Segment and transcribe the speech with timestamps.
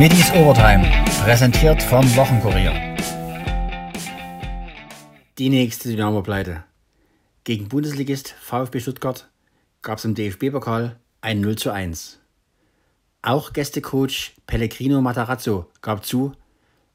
[0.00, 0.90] Middies Overtime,
[1.24, 2.96] präsentiert vom Wochenkurier.
[5.36, 6.64] Die nächste Dynamo-Pleite.
[7.44, 9.28] Gegen Bundesligist VfB Stuttgart
[9.82, 12.18] gab es im DFB-Pokal ein 0 zu 1.
[13.20, 16.32] Auch Gästecoach Pellegrino Matarazzo gab zu,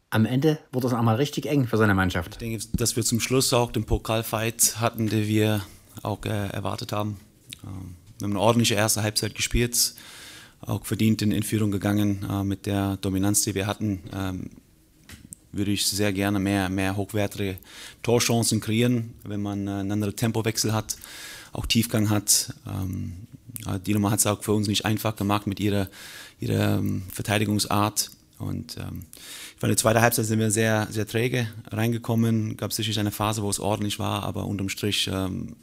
[0.09, 2.31] am Ende wurde es einmal richtig eng für seine Mannschaft.
[2.31, 5.61] Ich denke, dass wir zum Schluss auch den Pokalfight hatten, den wir
[6.01, 7.19] auch äh, erwartet haben.
[7.63, 9.93] Ähm, wir haben eine ordentliche erste Halbzeit gespielt,
[10.61, 14.01] auch verdient in, in Führung gegangen äh, mit der Dominanz, die wir hatten.
[14.13, 14.49] Ähm,
[15.51, 17.57] würde ich sehr gerne mehr, mehr hochwertige
[18.03, 20.97] Torchancen kreieren, wenn man äh, einen anderen Tempowechsel hat,
[21.53, 22.53] auch Tiefgang hat.
[22.67, 23.13] Ähm,
[23.87, 25.89] Dynamo hat es auch für uns nicht einfach gemacht mit ihrer,
[26.39, 28.11] ihrer ähm, Verteidigungsart.
[28.37, 32.57] Und ähm, ich fand, in der zweiten Halbzeit sind wir sehr, sehr träge reingekommen.
[32.57, 35.55] Gab sicherlich eine Phase, wo es ordentlich war, aber unterm Strich ähm,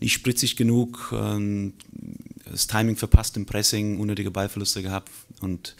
[0.00, 1.12] nicht spritzig genug.
[1.16, 1.72] Ähm,
[2.54, 5.10] das Timing verpasst im Pressing, unnötige Ballverluste gehabt.
[5.40, 5.74] Und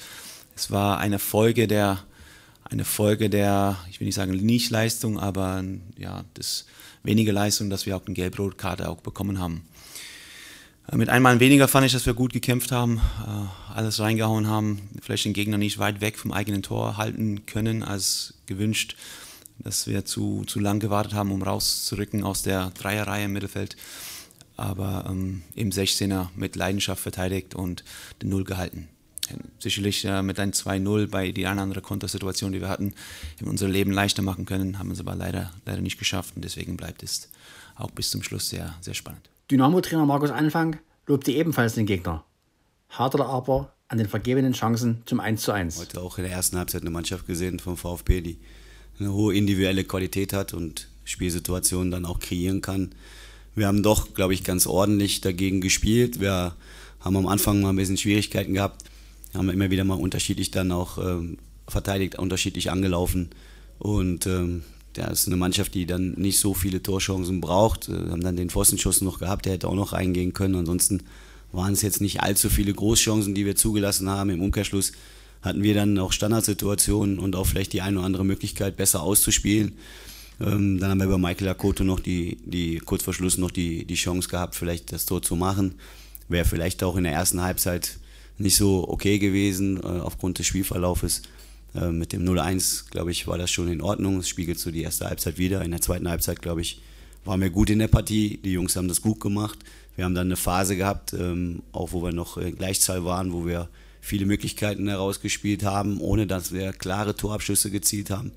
[0.56, 2.02] es war eine Folge der,
[2.64, 5.64] eine Folge der, ich will nicht sagen Nicht-Leistung, aber
[5.96, 6.66] ja, das
[7.04, 9.62] wenige Leistung, dass wir auch eine Gelb-Rot-Karte auch bekommen haben.
[10.90, 14.88] Äh, mit einmal weniger fand ich, dass wir gut gekämpft haben, äh, alles reingehauen haben,
[15.00, 18.96] vielleicht den Gegner nicht weit weg vom eigenen Tor halten können als gewünscht,
[19.58, 23.76] dass wir zu, zu lang gewartet haben, um rauszurücken aus der Dreierreihe im Mittelfeld.
[24.56, 27.84] Aber ähm, im 16er mit Leidenschaft verteidigt und
[28.22, 28.88] den Null gehalten.
[29.58, 32.94] Sicherlich äh, mit einem 2-0 bei die eine andere Kontersituation, die wir hatten,
[33.40, 36.44] in unser Leben leichter machen können, haben wir es aber leider, leider nicht geschafft und
[36.44, 37.30] deswegen bleibt es
[37.74, 39.30] auch bis zum Schluss sehr, sehr spannend.
[39.50, 42.24] Dynamo-Trainer Markus Anfang lobte ebenfalls den Gegner,
[42.90, 45.78] haderte aber an den vergebenen Chancen zum 1:1.
[45.78, 48.38] Heute auch in der ersten Halbzeit eine Mannschaft gesehen vom VfB, die
[48.98, 52.94] eine hohe individuelle Qualität hat und Spielsituationen dann auch kreieren kann.
[53.54, 56.20] Wir haben doch, glaube ich, ganz ordentlich dagegen gespielt.
[56.20, 56.54] Wir
[57.00, 58.84] haben am Anfang mal ein bisschen Schwierigkeiten gehabt,
[59.34, 63.30] haben immer wieder mal unterschiedlich dann auch ähm, verteidigt, unterschiedlich angelaufen.
[63.78, 64.62] Und ähm,
[64.96, 67.88] ja, ist eine Mannschaft, die dann nicht so viele Torchancen braucht.
[67.88, 70.54] Wir haben dann den Pfostenschuss noch gehabt, der hätte auch noch reingehen können.
[70.54, 71.02] Ansonsten
[71.52, 74.30] waren es jetzt nicht allzu viele Großchancen, die wir zugelassen haben.
[74.30, 74.92] Im Umkehrschluss
[75.42, 79.72] hatten wir dann auch Standardsituationen und auch vielleicht die eine oder andere Möglichkeit, besser auszuspielen.
[80.40, 83.84] Ähm, dann haben wir bei Michael Akoto noch die, die kurz vor Schluss noch die,
[83.84, 85.74] die Chance gehabt, vielleicht das Tor zu machen.
[86.28, 87.98] Wäre vielleicht auch in der ersten Halbzeit
[88.38, 91.22] nicht so okay gewesen äh, aufgrund des Spielverlaufes.
[91.74, 94.18] Äh, mit dem 0-1, glaube ich, war das schon in Ordnung.
[94.18, 95.62] Es spiegelt so die erste Halbzeit wieder.
[95.62, 96.80] In der zweiten Halbzeit, glaube ich,
[97.24, 98.38] waren wir gut in der Partie.
[98.42, 99.58] Die Jungs haben das gut gemacht.
[99.96, 103.46] Wir haben dann eine Phase gehabt, ähm, auch wo wir noch in Gleichzahl waren, wo
[103.46, 103.68] wir
[104.00, 108.32] viele Möglichkeiten herausgespielt haben, ohne dass wir klare Torabschüsse gezielt haben,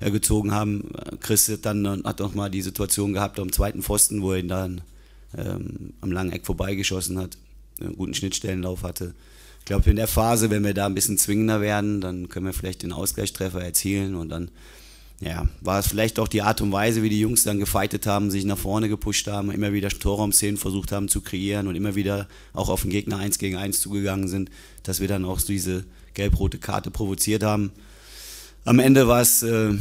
[0.00, 0.90] gezogen haben.
[1.20, 4.48] Chris hat dann hat noch mal die Situation gehabt am zweiten Pfosten, wo er ihn
[4.48, 4.82] dann
[5.36, 7.36] ähm, am langen Eck vorbeigeschossen hat,
[7.80, 9.14] einen guten Schnittstellenlauf hatte.
[9.60, 12.52] Ich glaube, in der Phase, wenn wir da ein bisschen zwingender werden, dann können wir
[12.52, 14.50] vielleicht den Ausgleichstreffer erzielen und dann
[15.20, 18.30] ja, war es vielleicht auch die Art und Weise, wie die Jungs dann gefeitet haben,
[18.30, 22.28] sich nach vorne gepusht haben, immer wieder Torraumszenen versucht haben zu kreieren und immer wieder
[22.52, 24.50] auch auf den Gegner eins gegen eins zugegangen sind,
[24.82, 25.84] dass wir dann auch diese
[26.14, 27.72] gelb-rote Karte provoziert haben.
[28.66, 29.74] Am Ende war es, äh,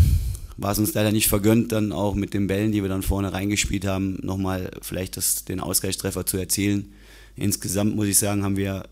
[0.62, 3.84] es uns leider nicht vergönnt, dann auch mit den Bällen, die wir dann vorne reingespielt
[3.86, 6.94] haben, nochmal vielleicht das, den Ausgleichstreffer zu erzielen.
[7.36, 8.84] Insgesamt muss ich sagen, haben wir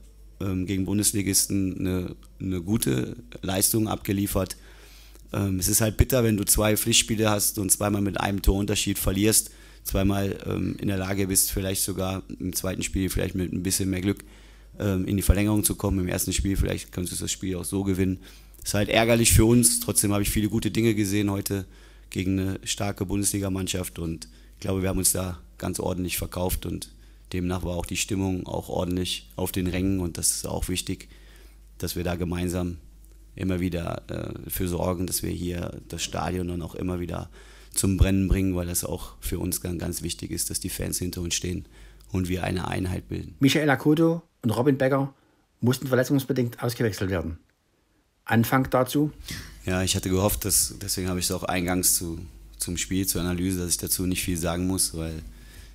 [0.41, 4.57] ähm, gegen Bundesligisten eine, eine, gute Leistung abgeliefert.
[5.31, 8.97] Ähm, es ist halt bitter, wenn du zwei Pflichtspiele hast und zweimal mit einem Torunterschied
[8.97, 9.51] verlierst,
[9.83, 13.91] zweimal ähm, in der Lage bist, vielleicht sogar im zweiten Spiel vielleicht mit ein bisschen
[13.91, 14.23] mehr Glück
[14.79, 15.99] ähm, in die Verlängerung zu kommen.
[15.99, 18.17] Im ersten Spiel vielleicht kannst du das Spiel auch so gewinnen.
[18.63, 19.79] Ist halt ärgerlich für uns.
[19.79, 21.65] Trotzdem habe ich viele gute Dinge gesehen heute
[22.09, 26.89] gegen eine starke Bundesligamannschaft und ich glaube, wir haben uns da ganz ordentlich verkauft und
[27.33, 31.09] Demnach war auch die Stimmung auch ordentlich auf den Rängen und das ist auch wichtig,
[31.79, 32.77] dass wir da gemeinsam
[33.35, 37.29] immer wieder äh, für sorgen, dass wir hier das Stadion dann auch immer wieder
[37.73, 40.99] zum Brennen bringen, weil das auch für uns ganz, ganz wichtig ist, dass die Fans
[40.99, 41.65] hinter uns stehen
[42.11, 43.35] und wir eine Einheit bilden.
[43.39, 45.13] Michael Akoto und Robin Becker
[45.59, 47.39] mussten verletzungsbedingt ausgewechselt werden.
[48.25, 49.11] Anfang dazu?
[49.65, 52.19] Ja, ich hatte gehofft, dass, deswegen habe ich es auch eingangs zu,
[52.57, 55.21] zum Spiel, zur Analyse, dass ich dazu nicht viel sagen muss, weil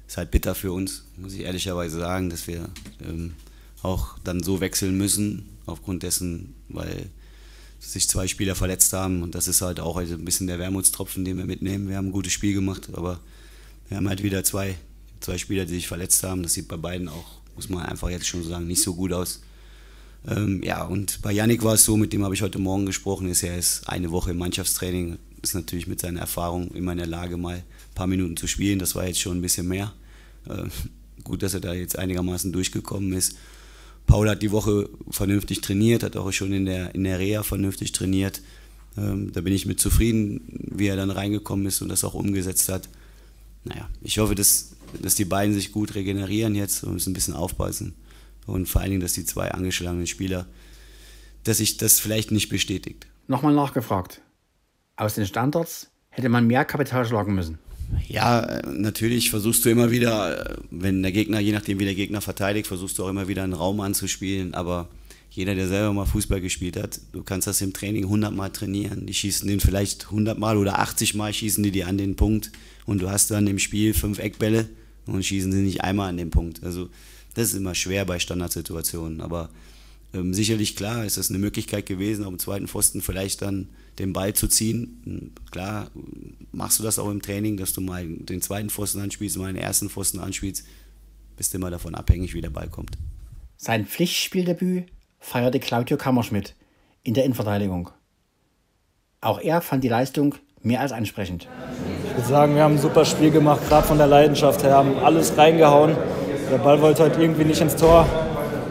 [0.07, 2.71] ist halt bitter für uns, muss ich ehrlicherweise sagen, dass wir
[3.07, 3.35] ähm,
[3.83, 7.11] auch dann so wechseln müssen, aufgrund dessen, weil
[7.79, 9.23] sich zwei Spieler verletzt haben.
[9.23, 11.89] Und das ist halt auch ein bisschen der Wermutstropfen, den wir mitnehmen.
[11.89, 13.21] Wir haben ein gutes Spiel gemacht, aber
[13.89, 14.77] wir haben halt wieder zwei,
[15.21, 16.43] zwei Spieler, die sich verletzt haben.
[16.43, 19.41] Das sieht bei beiden auch, muss man einfach jetzt schon sagen, nicht so gut aus.
[20.27, 23.29] Ähm, ja, und bei Yannick war es so, mit dem habe ich heute Morgen gesprochen,
[23.29, 27.07] ist er ist eine Woche im Mannschaftstraining, ist natürlich mit seiner Erfahrung immer in der
[27.07, 28.79] Lage, mal ein paar Minuten zu spielen.
[28.79, 29.93] Das war jetzt schon ein bisschen mehr.
[30.49, 30.65] Äh,
[31.23, 33.37] gut, dass er da jetzt einigermaßen durchgekommen ist.
[34.07, 37.93] Paul hat die Woche vernünftig trainiert, hat auch schon in der, in der Reha vernünftig
[37.93, 38.41] trainiert.
[38.97, 42.69] Ähm, da bin ich mit zufrieden, wie er dann reingekommen ist und das auch umgesetzt
[42.69, 42.89] hat.
[43.65, 47.95] Naja, ich hoffe, dass, dass die beiden sich gut regenerieren jetzt und ein bisschen aufpassen.
[48.49, 50.47] Und vor allen Dingen, dass die zwei angeschlagenen Spieler,
[51.45, 53.07] dass sich das vielleicht nicht bestätigt.
[53.27, 54.23] Nochmal nachgefragt.
[54.97, 57.59] Aus den Standards hätte man mehr Kapital schlagen müssen.
[58.07, 62.67] Ja, natürlich versuchst du immer wieder, wenn der Gegner, je nachdem wie der Gegner verteidigt,
[62.67, 64.55] versuchst du auch immer wieder einen Raum anzuspielen.
[64.55, 64.89] Aber
[65.31, 69.07] jeder, der selber mal Fußball gespielt hat, du kannst das im Training 100 Mal trainieren.
[69.07, 72.51] Die schießen den vielleicht 100 Mal oder 80 Mal schießen die dir an den Punkt
[72.87, 74.69] und du hast dann im Spiel fünf Eckbälle
[75.07, 76.63] und schießen sie nicht einmal an den Punkt.
[76.65, 76.91] Also
[77.39, 79.21] das ist immer schwer bei Standardsituationen.
[79.21, 79.49] Aber
[80.13, 83.69] ähm, sicherlich klar ist das eine Möglichkeit gewesen, auf dem zweiten Pfosten vielleicht dann
[84.01, 85.33] den Ball zu ziehen.
[85.53, 85.91] Klar
[86.51, 89.63] machst du das auch im Training, dass du mal den zweiten Pfosten anspielst, mal den
[89.63, 90.65] ersten Pfosten anspielst.
[91.37, 92.99] Bist immer davon abhängig, wie der Ball kommt.
[93.57, 94.87] Sein Pflichtspieldebüt
[95.21, 96.57] feierte Claudio Kammerschmidt
[97.05, 97.91] in der Innenverteidigung.
[99.21, 101.47] Auch er fand die Leistung mehr als ansprechend.
[102.05, 104.97] Ich würde sagen, wir haben ein super Spiel gemacht, gerade von der Leidenschaft her, haben
[104.99, 105.97] alles reingehauen.
[106.51, 108.07] Der Ball wollte heute irgendwie nicht ins Tor.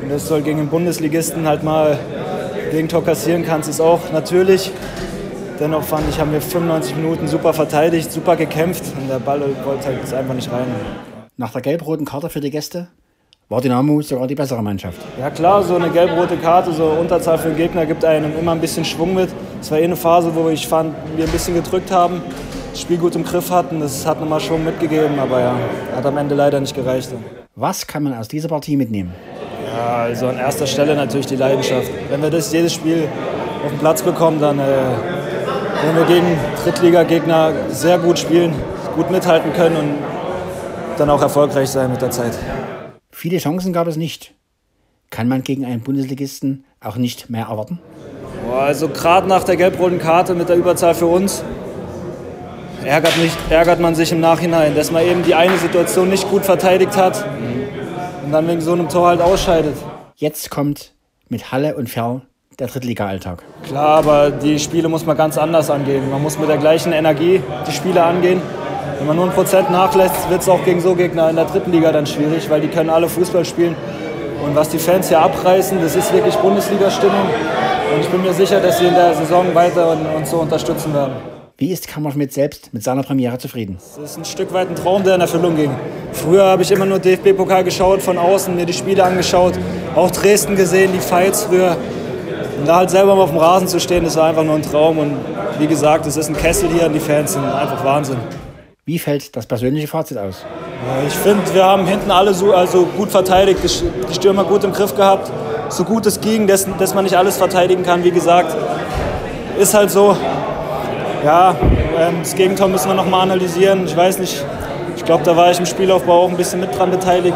[0.02, 2.00] Und das soll gegen den Bundesligisten halt mal
[2.72, 4.72] Gegentor kassieren kannst, ist auch natürlich.
[5.60, 9.88] Dennoch fand ich, haben wir 95 Minuten super verteidigt, super gekämpft und der Ball wollte
[9.88, 10.66] halt einfach nicht rein.
[11.38, 12.90] Nach der gelb-roten Karte für die Gäste
[13.50, 15.00] war Dynamo sogar die bessere Mannschaft.
[15.20, 18.62] Ja klar, so eine gelb-rote Karte, so Unterzahl für den Gegner gibt einem immer ein
[18.62, 19.30] bisschen Schwung mit.
[19.62, 22.22] Es war eh eine Phase, wo ich fand, wir ein bisschen gedrückt haben,
[22.72, 23.80] das Spiel gut im Griff hatten.
[23.80, 25.56] Das hat nochmal Schwung mitgegeben, aber ja,
[25.96, 27.12] hat am Ende leider nicht gereicht.
[27.60, 29.16] Was kann man aus dieser Partie mitnehmen?
[29.66, 31.90] Ja, also an erster Stelle natürlich die Leidenschaft.
[32.08, 33.10] Wenn wir das jedes Spiel
[33.66, 38.54] auf den Platz bekommen, dann äh, werden wir gegen Drittliga-Gegner sehr gut spielen,
[38.96, 39.96] gut mithalten können und
[41.00, 42.38] dann auch erfolgreich sein mit der Zeit.
[43.10, 44.36] Viele Chancen gab es nicht.
[45.10, 47.80] Kann man gegen einen Bundesligisten auch nicht mehr erwarten?
[48.56, 51.44] Also gerade nach der gelb-roten Karte mit der Überzahl für uns
[52.88, 56.46] ärgert, nicht, ärgert man sich im Nachhinein, dass man eben die eine Situation nicht gut
[56.46, 57.24] verteidigt hat
[58.26, 59.76] und dann wegen so einem Tor halt ausscheidet.
[60.16, 60.94] Jetzt kommt
[61.30, 62.22] mit Halle und Ferl
[62.58, 63.44] der Drittliga-Alltag.
[63.68, 66.10] Klar, aber die Spiele muss man ganz anders angehen.
[66.10, 68.42] Man muss mit der gleichen Energie die Spiele angehen.
[68.98, 71.72] Wenn man nur ein Prozent nachlässt, wird es auch gegen so Gegner in der dritten
[71.72, 73.76] Liga dann schwierig, weil die können alle Fußball spielen.
[74.44, 77.30] Und was die Fans hier abreißen, das ist wirklich Bundesliga-Stimmung.
[77.94, 81.37] Und ich bin mir sicher, dass sie in der Saison weiter uns so unterstützen werden.
[81.60, 83.78] Wie ist Kammerschmidt selbst mit seiner Premiere zufrieden?
[83.80, 85.72] Das ist ein Stück weit ein Traum, der in Erfüllung ging.
[86.14, 89.54] Früher habe ich immer nur DFB-Pokal geschaut, von außen mir die Spiele angeschaut,
[89.96, 91.76] auch Dresden gesehen, die Fights früher.
[92.60, 94.62] Und da halt selber mal auf dem Rasen zu stehen, das war einfach nur ein
[94.62, 95.00] Traum.
[95.00, 95.18] Und
[95.58, 98.18] wie gesagt, es ist ein Kessel hier und die Fans sind einfach Wahnsinn.
[98.86, 100.46] Wie fällt das persönliche Fazit aus?
[101.08, 104.96] Ich finde, wir haben hinten alle so, also gut verteidigt, die Stürmer gut im Griff
[104.96, 105.32] gehabt,
[105.70, 108.56] so gut es ging, dass, dass man nicht alles verteidigen kann, wie gesagt.
[109.60, 110.16] Ist halt so,
[111.28, 111.58] ja,
[112.00, 113.86] ähm, das Gegentor müssen wir noch mal analysieren.
[113.86, 114.46] Ich weiß nicht,
[114.96, 117.36] ich glaube, da war ich im Spielaufbau auch ein bisschen mit dran beteiligt.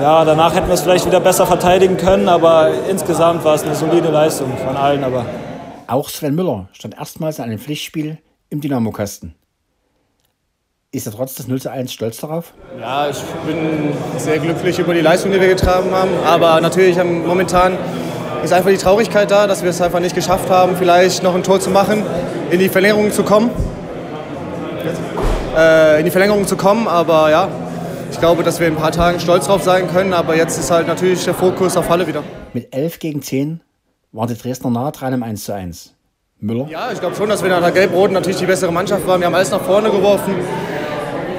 [0.00, 3.76] Ja, danach hätten wir es vielleicht wieder besser verteidigen können, aber insgesamt war es eine
[3.76, 5.04] solide Leistung von allen.
[5.04, 5.24] Aber
[5.86, 9.36] auch Sven Müller stand erstmals in einem Pflichtspiel im Dynamo-Kasten.
[10.90, 12.54] Ist er trotz des 0 zu 1 stolz darauf?
[12.80, 16.10] Ja, ich bin sehr glücklich über die Leistung, die wir getragen haben.
[16.26, 17.78] Aber natürlich momentan
[18.42, 21.42] ist einfach die Traurigkeit da, dass wir es einfach nicht geschafft haben, vielleicht noch ein
[21.42, 22.02] Tor zu machen,
[22.50, 23.50] in die Verlängerung zu kommen.
[25.56, 27.48] Äh, in die Verlängerung zu kommen, aber ja,
[28.10, 30.70] ich glaube, dass wir in ein paar Tagen stolz drauf sein können, aber jetzt ist
[30.70, 32.22] halt natürlich der Fokus auf Halle wieder.
[32.52, 33.60] Mit 11 gegen 10
[34.12, 35.94] waren die Dresdner nahe dran im 1 zu 1.
[36.38, 36.66] Müller?
[36.70, 39.20] Ja, ich glaube schon, dass wir nach der Gelb-Roten natürlich die bessere Mannschaft waren.
[39.20, 40.34] Wir haben alles nach vorne geworfen,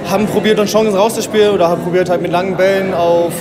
[0.10, 3.34] haben probiert, uns Chancen rauszuspielen oder haben probiert, halt mit langen Bällen auf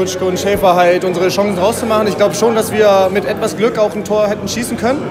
[0.00, 2.06] Kutschke und Schäfer halt unsere Chancen rauszumachen.
[2.06, 5.02] Ich glaube schon, dass wir mit etwas Glück auch ein Tor hätten schießen können.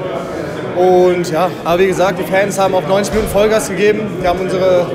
[0.76, 4.02] Und ja, aber wie gesagt, die Fans haben auch 90 Minuten Vollgas gegeben.
[4.20, 4.88] Wir haben unsere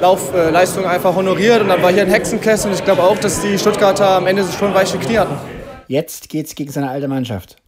[0.00, 3.56] Laufleistung einfach honoriert und dann war hier ein Hexenkessel und ich glaube auch, dass die
[3.56, 5.36] Stuttgarter am Ende schon weiche Knie hatten.
[5.86, 7.58] Jetzt geht es gegen seine alte Mannschaft.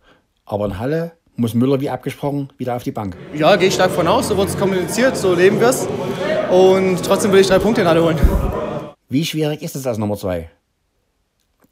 [0.46, 3.16] Aber in Halle muss Müller wie abgesprochen wieder auf die Bank.
[3.32, 4.26] Ja, gehe ich stark von aus.
[4.26, 5.86] So wurde es kommuniziert, so leben wir es.
[6.50, 8.18] Und trotzdem will ich drei Punkte in Halle holen.
[9.08, 10.50] Wie schwierig ist es als Nummer zwei?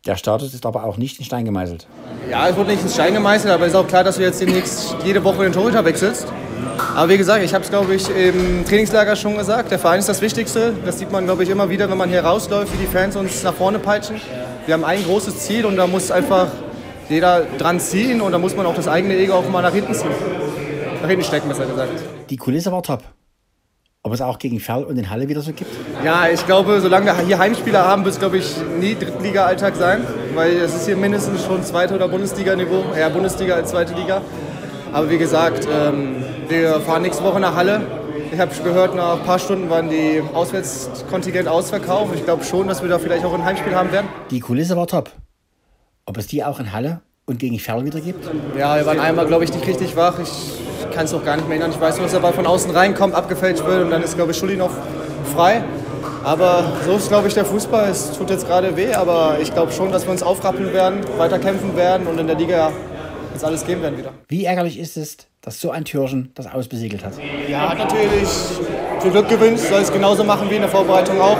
[0.04, 1.86] Der Status ist aber auch nicht in Stein gemeißelt.
[2.28, 4.40] Ja, es wurde nicht in Stein gemeißelt, aber es ist auch klar, dass du jetzt
[4.40, 6.26] demnächst jede Woche den Torhüter wechselst.
[6.96, 10.08] Aber wie gesagt, ich habe es, glaube ich, im Trainingslager schon gesagt, der Verein ist
[10.08, 10.72] das Wichtigste.
[10.84, 13.44] Das sieht man, glaube ich, immer wieder, wenn man hier rausläuft, wie die Fans uns
[13.44, 14.16] nach vorne peitschen.
[14.66, 16.48] Wir haben ein großes Ziel und da muss einfach
[17.08, 19.94] jeder dran ziehen und da muss man auch das eigene Ego auch mal nach hinten
[19.94, 20.10] ziehen.
[21.00, 21.90] Nach hinten stecken, besser gesagt.
[22.28, 23.04] Die Kulisse war top.
[24.04, 25.70] Ob es auch gegen Ferl und in Halle wieder so gibt?
[26.04, 30.04] Ja, ich glaube, solange wir hier Heimspieler haben, wird es, glaube ich, nie Drittliga-Alltag sein.
[30.34, 32.84] Weil es ist hier mindestens schon zweite oder Bundesliga-Niveau.
[32.96, 34.22] Eher Bundesliga als zweite Liga.
[34.92, 37.80] Aber wie gesagt, ähm, wir fahren nächste Woche nach Halle.
[38.32, 42.14] Ich habe gehört, nach ein paar Stunden waren die Auswärtskontingent ausverkauft.
[42.14, 44.08] Ich glaube schon, dass wir da vielleicht auch ein Heimspiel haben werden.
[44.30, 45.10] Die Kulisse war top.
[46.06, 48.28] Ob es die auch in Halle und gegen Ferl wieder gibt?
[48.58, 50.18] Ja, wir waren einmal, glaube ich, nicht richtig wach.
[50.18, 50.61] Ich
[50.92, 51.74] kann es auch gar nicht mehr erinnern.
[51.74, 54.32] Ich weiß nur, dass der Ball von außen reinkommt, abgefälscht wird und dann ist, glaube
[54.32, 54.70] ich, Schulinov
[55.34, 55.62] frei.
[56.24, 57.88] Aber so ist, glaube ich, der Fußball.
[57.88, 61.38] Es tut jetzt gerade weh, aber ich glaube schon, dass wir uns aufrappeln werden, weiter
[61.38, 62.70] kämpfen werden und in der Liga
[63.32, 64.12] jetzt alles geben werden wieder.
[64.28, 67.14] Wie ärgerlich ist es, dass so ein Türchen das ausbesiegelt hat?
[67.48, 68.28] Ja, hat natürlich
[69.00, 71.38] viel Glück gewünscht, soll es genauso machen wie in der Vorbereitung auch.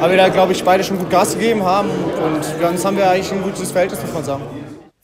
[0.00, 3.10] Aber wir da, glaube ich, beide schon gut Gas gegeben haben und sonst haben wir
[3.10, 4.42] eigentlich ein gutes Verhältnis, muss man sagen.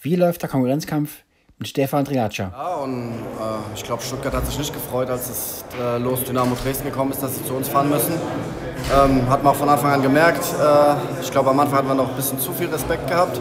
[0.00, 1.10] Wie läuft der Konkurrenzkampf
[1.58, 2.52] mit Stefan Triaccia?
[2.52, 6.54] Ja, und äh, ich glaube, Stuttgart hat sich nicht gefreut, als es äh, los Dynamo
[6.54, 8.12] Dresden gekommen ist, dass sie zu uns fahren müssen.
[8.94, 10.44] Ähm, hat man auch von Anfang an gemerkt.
[10.60, 13.40] Äh, ich glaube, am Anfang hatten wir noch ein bisschen zu viel Respekt gehabt.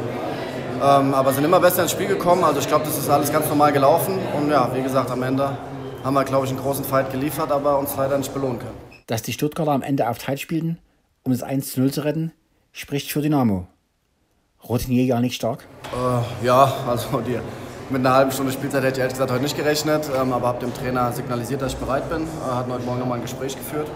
[0.81, 2.43] Ähm, aber sind immer besser ins Spiel gekommen.
[2.43, 4.17] Also ich glaube, das ist alles ganz normal gelaufen.
[4.37, 5.57] Und ja, wie gesagt, am Ende
[6.03, 8.77] haben wir, glaube ich, einen großen Fight geliefert, aber uns leider nicht belohnen können.
[9.07, 10.79] Dass die Stuttgarter am Ende auf Zeit spielten,
[11.23, 12.31] um das 1 zu 0 zu retten,
[12.71, 13.67] spricht für Dynamo.
[14.67, 15.67] Routinier gar nicht stark?
[15.93, 17.39] Äh, ja, also die,
[17.89, 20.59] mit einer halben Stunde Spielzeit hätte ich ehrlich gesagt heute nicht gerechnet, ähm, aber habe
[20.59, 22.21] dem Trainer signalisiert, dass ich bereit bin.
[22.45, 23.87] Wir hatten heute Morgen nochmal ein Gespräch geführt.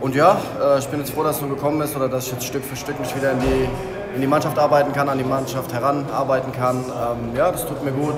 [0.00, 2.32] Und ja, äh, ich bin jetzt froh, dass es so gekommen ist oder dass ich
[2.32, 3.68] jetzt Stück für Stück mich wieder in die,
[4.14, 6.76] in die Mannschaft arbeiten kann, an die Mannschaft heranarbeiten kann.
[6.76, 8.16] Ähm, ja, das tut mir gut.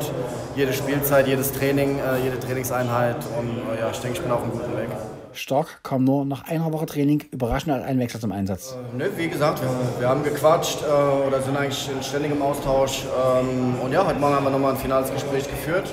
[0.56, 4.42] Jede Spielzeit, jedes Training, äh, jede Trainingseinheit und äh, ja, ich denke, ich bin auf
[4.42, 4.88] einem guten Weg.
[5.34, 8.76] Stark kam nur nach einer Woche Training überraschend als Einwechsel zum Einsatz.
[8.94, 13.04] Äh, ne, wie gesagt, wir, wir haben gequatscht äh, oder sind eigentlich in ständigem Austausch.
[13.04, 15.92] Ähm, und ja, heute Morgen haben wir nochmal ein finales Gespräch geführt.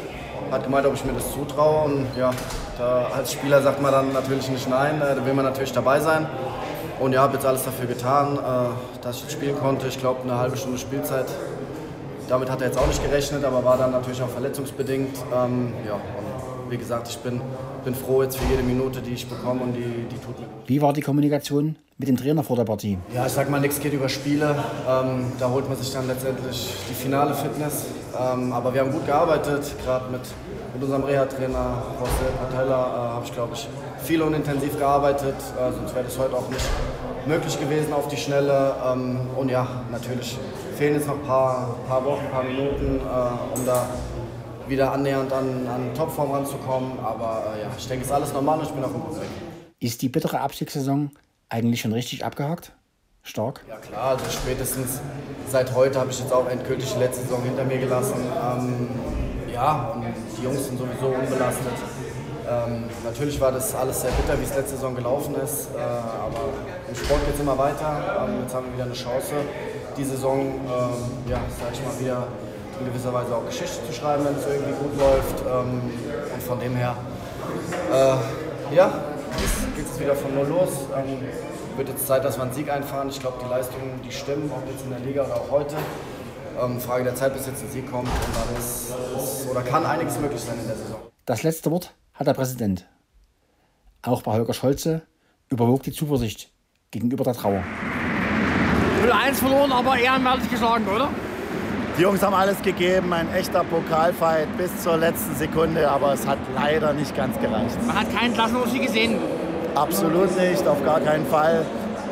[0.51, 1.85] Hat gemeint, ob ich mir das zutraue.
[1.85, 2.31] Und ja,
[2.77, 5.99] da, als Spieler sagt man dann natürlich nicht nein, äh, da will man natürlich dabei
[5.99, 6.27] sein.
[6.99, 9.87] Und ja, habe jetzt alles dafür getan, äh, dass ich spielen konnte.
[9.87, 11.27] Ich glaube, eine halbe Stunde Spielzeit.
[12.27, 15.17] Damit hat er jetzt auch nicht gerechnet, aber war dann natürlich auch verletzungsbedingt.
[15.33, 16.28] Ähm, ja, und
[16.69, 17.41] wie gesagt, ich bin,
[17.83, 20.67] bin froh jetzt für jede Minute, die ich bekomme und die, die tut mir gut.
[20.67, 22.97] Wie war die Kommunikation mit dem Trainer vor der Partie?
[23.13, 24.55] Ja, ich sag mal, nichts geht über Spiele.
[24.87, 27.85] Ähm, da holt man sich dann letztendlich die finale Fitness.
[28.17, 30.21] Ähm, aber wir haben gut gearbeitet, gerade mit,
[30.73, 33.67] mit unserem Reha-Trainer José Patella äh, habe ich, glaube ich,
[34.03, 35.35] viel und intensiv gearbeitet.
[35.57, 36.65] Äh, sonst wäre das heute auch nicht
[37.25, 38.73] möglich gewesen auf die Schnelle.
[38.85, 40.37] Ähm, und ja, natürlich
[40.77, 43.87] fehlen jetzt noch ein paar, paar Wochen, ein paar Minuten, äh, um da
[44.69, 46.99] wieder annähernd an, an Topform ranzukommen.
[46.99, 49.21] Aber äh, ja, ich denke, es ist alles normal und ich bin auf dem guten
[49.21, 49.29] Weg.
[49.79, 51.11] Ist die bittere Abstiegssaison
[51.49, 52.73] eigentlich schon richtig abgehakt?
[53.23, 53.61] Stark?
[53.67, 55.01] Ja klar, also spätestens
[55.49, 58.15] seit heute habe ich jetzt auch endgültig die letzte Saison hinter mir gelassen.
[58.15, 58.87] Ähm,
[59.53, 60.05] ja, und
[60.37, 61.73] die Jungs sind sowieso unbelastet.
[62.49, 66.49] Ähm, natürlich war das alles sehr bitter, wie es letzte Saison gelaufen ist, äh, aber
[66.87, 68.25] im Sport geht es immer weiter.
[68.25, 69.33] Ähm, jetzt haben wir wieder eine Chance,
[69.95, 72.27] die Saison, ähm, ja, sag ich mal, wieder
[72.79, 75.43] in gewisser Weise auch Geschichte zu schreiben, wenn es irgendwie gut läuft.
[75.45, 75.81] Ähm,
[76.33, 76.95] und von dem her,
[77.91, 78.91] äh, ja,
[79.39, 80.69] jetzt geht es wieder von null los.
[80.95, 81.19] Ähm,
[81.77, 83.09] wird jetzt Zeit, dass wir einen Sieg einfahren.
[83.09, 85.75] Ich glaube, die Leistungen, die stimmen, ob jetzt in der Liga oder auch heute.
[86.61, 89.85] Ähm, Frage der Zeit, bis jetzt ein Sieg kommt und dann ist, ist oder kann
[89.85, 90.99] einiges möglich sein in der Saison.
[91.25, 92.85] Das letzte Wort hat der Präsident.
[94.01, 95.03] Auch bei Holger Scholze
[95.47, 96.51] überwog die Zuversicht
[96.91, 97.63] gegenüber der Trauer.
[99.03, 101.09] 0-1 verloren, aber ehrenwertig geschlagen, oder?
[101.99, 106.37] Die Jungs haben alles gegeben, ein echter Pokalfight bis zur letzten Sekunde, aber es hat
[106.55, 107.75] leider nicht ganz gereicht.
[107.85, 109.19] Man hat keinen Klassenunterschied gesehen.
[109.75, 111.65] Absolut nicht, auf gar keinen Fall.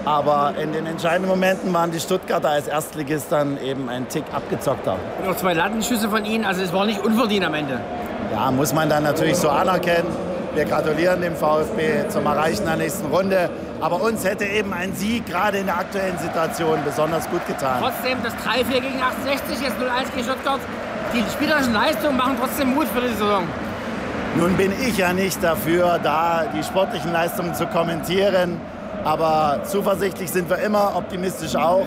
[0.03, 4.97] Aber in den entscheidenden Momenten waren die Stuttgarter als Erstligist dann eben ein Tick abgezockter.
[5.23, 7.79] Und auch zwei Lattenschüsse von ihnen, also es war nicht unverdient am Ende.
[8.33, 10.09] Ja, muss man dann natürlich so anerkennen.
[10.57, 13.47] Wir gratulieren dem VfB zum Erreichen der nächsten Runde.
[13.79, 17.77] Aber uns hätte eben ein Sieg gerade in der aktuellen Situation besonders gut getan.
[17.79, 20.59] Trotzdem das 3-4 gegen 68, jetzt 0-1 gegen Stuttgart.
[21.13, 23.43] Die spielerischen Leistungen machen trotzdem Mut für die Saison.
[24.35, 28.59] Nun bin ich ja nicht dafür, da die sportlichen Leistungen zu kommentieren.
[29.03, 31.85] Aber zuversichtlich sind wir immer, optimistisch auch.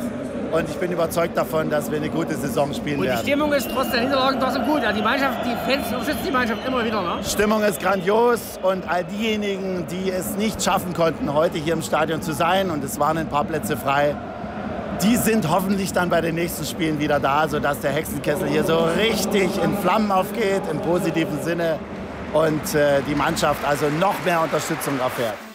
[0.52, 3.22] Und ich bin überzeugt davon, dass wir eine gute Saison spielen Und die werden.
[3.22, 4.82] Stimmung ist trotz der Niederlagen trotzdem gut.
[4.82, 7.02] Ja, die Mannschaft, die Fans unterstützen die Mannschaft immer wieder.
[7.02, 7.24] Ne?
[7.24, 12.20] Stimmung ist grandios und all diejenigen, die es nicht schaffen konnten, heute hier im Stadion
[12.20, 14.16] zu sein, und es waren ein paar Plätze frei,
[15.02, 18.76] die sind hoffentlich dann bei den nächsten Spielen wieder da, sodass der Hexenkessel hier so
[18.98, 21.78] richtig in Flammen aufgeht, im positiven Sinne,
[22.32, 25.49] und äh, die Mannschaft also noch mehr Unterstützung erfährt.